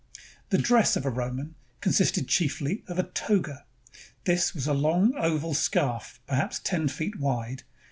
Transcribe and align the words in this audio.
The 0.49 0.57
dress 0.57 0.95
of 0.95 1.05
a 1.05 1.11
Roman 1.11 1.53
consisted 1.79 2.27
chiefly 2.27 2.83
of 2.87 2.97
a 2.97 3.03
"toga." 3.03 3.65
This 4.23 4.55
was 4.55 4.65
a 4.65 4.73
long 4.73 5.13
oval 5.15 5.53
scarf, 5.53 6.19
perhaps 6.25 6.57
ten 6.57 6.87
feet 6.87 7.19
wide. 7.19 7.61